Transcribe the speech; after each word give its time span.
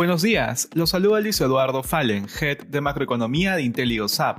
Buenos 0.00 0.22
días, 0.22 0.70
los 0.72 0.88
saluda 0.88 1.20
Luis 1.20 1.38
Eduardo 1.42 1.82
Fallen, 1.82 2.26
Head 2.40 2.68
de 2.68 2.80
Macroeconomía 2.80 3.54
de 3.54 3.64
IntelioSAP. 3.64 4.38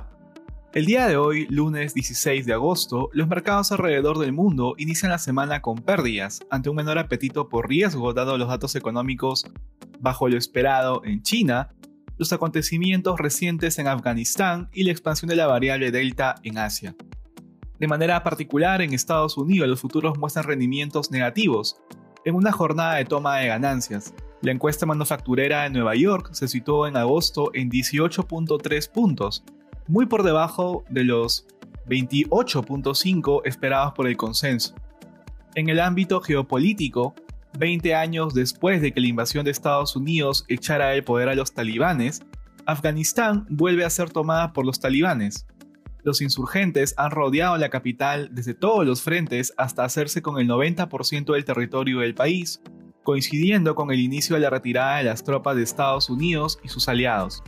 El 0.74 0.88
día 0.88 1.06
de 1.08 1.18
hoy, 1.18 1.46
lunes 1.52 1.94
16 1.94 2.48
de 2.48 2.54
agosto, 2.54 3.12
los 3.14 3.28
mercados 3.28 3.72
alrededor 3.72 4.18
del 4.18 4.34
mundo 4.34 4.74
inician 4.80 5.12
la 5.12 5.20
semana 5.20 5.62
con 5.62 5.78
pérdidas 5.78 6.40
ante 6.50 6.72
un 6.72 6.78
menor 6.78 6.98
apetito 6.98 7.48
por 7.48 7.70
riesgo 7.70 8.12
dado 8.12 8.40
los 8.40 8.48
datos 8.48 8.74
económicos 8.74 9.46
bajo 10.00 10.28
lo 10.30 10.36
esperado 10.36 11.04
en 11.06 11.22
China, 11.22 11.70
los 12.18 12.34
acontecimientos 12.34 13.20
recientes 13.20 13.78
en 13.78 13.88
Afganistán 13.88 14.68
y 14.74 14.86
la 14.86 14.92
expansión 14.94 15.30
de 15.30 15.36
la 15.36 15.46
variable 15.46 15.92
Delta 15.92 16.38
en 16.42 16.58
Asia. 16.58 16.96
De 17.78 17.88
manera 17.88 18.24
particular, 18.24 18.82
en 18.82 18.94
Estados 18.94 19.38
Unidos 19.38 19.70
los 19.70 19.80
futuros 19.80 20.18
muestran 20.18 20.46
rendimientos 20.46 21.12
negativos, 21.12 21.78
en 22.26 22.34
una 22.34 22.52
jornada 22.52 22.96
de 22.96 23.06
toma 23.06 23.38
de 23.38 23.46
ganancias. 23.46 24.12
La 24.42 24.52
encuesta 24.52 24.88
manufacturera 24.88 25.64
de 25.64 25.70
Nueva 25.70 25.96
York 25.96 26.30
se 26.34 26.48
situó 26.48 26.88
en 26.88 26.98
agosto 26.98 27.52
en 27.54 27.70
18.3 27.70 28.90
puntos, 28.90 29.44
muy 29.88 30.08
por 30.08 30.24
debajo 30.24 30.84
de 30.90 31.04
los 31.04 31.46
28.5 31.88 33.42
esperados 33.46 33.94
por 33.94 34.08
el 34.08 34.18
consenso. 34.18 34.74
En 35.54 35.70
el 35.70 35.80
ámbito 35.80 36.22
geopolítico, 36.22 37.14
20 37.60 37.94
años 37.94 38.34
después 38.34 38.82
de 38.82 38.92
que 38.92 39.02
la 39.02 39.08
invasión 39.08 39.46
de 39.46 39.52
Estados 39.52 39.96
Unidos 39.96 40.46
echara 40.48 40.96
el 40.96 41.04
poder 41.04 41.30
a 41.30 41.36
los 41.36 41.54
talibanes, 41.54 42.24
Afganistán 42.66 43.46
vuelve 43.48 43.86
a 43.86 43.90
ser 43.92 44.10
tomada 44.10 44.54
por 44.54 44.66
los 44.66 44.80
talibanes. 44.80 45.46
Los 46.04 46.22
insurgentes 46.22 46.96
han 46.98 47.12
rodeado 47.12 47.58
la 47.58 47.70
capital 47.70 48.30
desde 48.32 48.56
todos 48.56 48.88
los 48.88 49.04
frentes 49.04 49.54
hasta 49.58 49.84
hacerse 49.84 50.24
con 50.24 50.40
el 50.40 50.48
90% 50.48 51.34
del 51.34 51.46
territorio 51.46 52.00
del 52.00 52.16
país, 52.16 52.60
coincidiendo 53.04 53.76
con 53.76 53.92
el 53.92 54.00
inicio 54.00 54.36
de 54.36 54.42
la 54.42 54.50
retirada 54.50 54.98
de 54.98 55.04
las 55.04 55.24
tropas 55.24 55.56
de 55.56 55.64
Estados 55.64 56.10
Unidos 56.10 56.60
y 56.64 56.70
sus 56.70 56.88
aliados. 56.88 57.44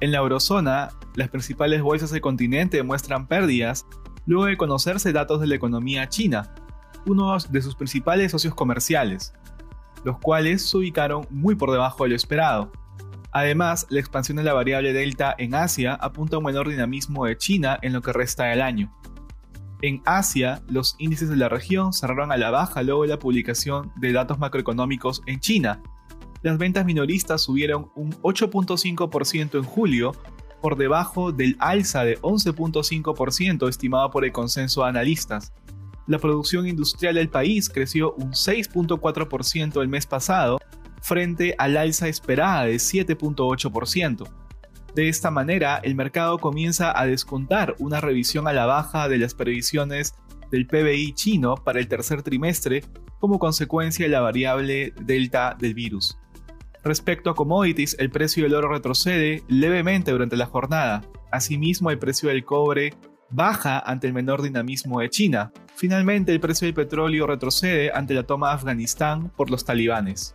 En 0.00 0.12
la 0.12 0.18
eurozona, 0.18 0.90
las 1.14 1.28
principales 1.28 1.82
bolsas 1.82 2.10
del 2.10 2.20
continente 2.20 2.82
muestran 2.82 3.26
pérdidas 3.26 3.86
luego 4.26 4.46
de 4.46 4.56
conocerse 4.56 5.12
datos 5.12 5.40
de 5.40 5.46
la 5.46 5.54
economía 5.54 6.08
china, 6.08 6.54
uno 7.06 7.36
de 7.38 7.62
sus 7.62 7.74
principales 7.74 8.30
socios 8.30 8.54
comerciales, 8.54 9.32
los 10.04 10.18
cuales 10.18 10.68
se 10.68 10.76
ubicaron 10.76 11.26
muy 11.30 11.54
por 11.54 11.72
debajo 11.72 12.04
de 12.04 12.10
lo 12.10 12.16
esperado. 12.16 12.70
Además, 13.32 13.86
la 13.90 14.00
expansión 14.00 14.36
de 14.36 14.42
la 14.42 14.52
variable 14.52 14.92
delta 14.92 15.34
en 15.38 15.54
Asia 15.54 15.94
apunta 15.94 16.36
a 16.36 16.38
un 16.38 16.44
menor 16.44 16.68
dinamismo 16.68 17.26
de 17.26 17.36
China 17.36 17.78
en 17.82 17.92
lo 17.92 18.00
que 18.00 18.12
resta 18.12 18.44
del 18.44 18.62
año. 18.62 18.92
En 19.80 20.02
Asia, 20.04 20.62
los 20.68 20.96
índices 20.98 21.28
de 21.28 21.36
la 21.36 21.48
región 21.48 21.92
cerraron 21.92 22.32
a 22.32 22.36
la 22.36 22.50
baja 22.50 22.82
luego 22.82 23.02
de 23.02 23.08
la 23.08 23.18
publicación 23.18 23.92
de 23.96 24.12
datos 24.12 24.38
macroeconómicos 24.38 25.22
en 25.26 25.38
China. 25.38 25.80
Las 26.42 26.58
ventas 26.58 26.84
minoristas 26.84 27.42
subieron 27.42 27.90
un 27.94 28.12
8.5% 28.22 29.58
en 29.58 29.64
julio, 29.64 30.12
por 30.60 30.76
debajo 30.76 31.30
del 31.30 31.56
alza 31.60 32.04
de 32.04 32.18
11.5% 32.20 33.68
estimado 33.68 34.10
por 34.10 34.24
el 34.24 34.32
consenso 34.32 34.82
de 34.82 34.88
analistas. 34.88 35.52
La 36.08 36.18
producción 36.18 36.66
industrial 36.66 37.14
del 37.14 37.28
país 37.28 37.68
creció 37.68 38.14
un 38.14 38.32
6.4% 38.32 39.80
el 39.80 39.88
mes 39.88 40.06
pasado, 40.06 40.58
frente 41.00 41.54
al 41.58 41.76
alza 41.76 42.08
esperada 42.08 42.64
de 42.64 42.76
7.8%. 42.76 44.28
De 44.98 45.08
esta 45.08 45.30
manera, 45.30 45.76
el 45.84 45.94
mercado 45.94 46.38
comienza 46.38 46.92
a 47.00 47.06
descontar 47.06 47.76
una 47.78 48.00
revisión 48.00 48.48
a 48.48 48.52
la 48.52 48.66
baja 48.66 49.08
de 49.08 49.18
las 49.18 49.32
previsiones 49.32 50.16
del 50.50 50.66
PBI 50.66 51.12
chino 51.12 51.54
para 51.54 51.78
el 51.78 51.86
tercer 51.86 52.24
trimestre 52.24 52.82
como 53.20 53.38
consecuencia 53.38 54.06
de 54.06 54.10
la 54.10 54.22
variable 54.22 54.92
delta 55.00 55.56
del 55.56 55.74
virus. 55.74 56.18
Respecto 56.82 57.30
a 57.30 57.36
commodities, 57.36 57.94
el 58.00 58.10
precio 58.10 58.42
del 58.42 58.54
oro 58.54 58.72
retrocede 58.72 59.44
levemente 59.46 60.10
durante 60.10 60.36
la 60.36 60.46
jornada. 60.46 61.02
Asimismo, 61.30 61.92
el 61.92 62.00
precio 62.00 62.30
del 62.30 62.44
cobre 62.44 62.94
baja 63.30 63.78
ante 63.78 64.08
el 64.08 64.14
menor 64.14 64.42
dinamismo 64.42 64.98
de 64.98 65.10
China. 65.10 65.52
Finalmente, 65.76 66.32
el 66.32 66.40
precio 66.40 66.66
del 66.66 66.74
petróleo 66.74 67.28
retrocede 67.28 67.92
ante 67.94 68.14
la 68.14 68.24
toma 68.24 68.48
de 68.48 68.54
Afganistán 68.54 69.30
por 69.36 69.48
los 69.48 69.64
talibanes. 69.64 70.34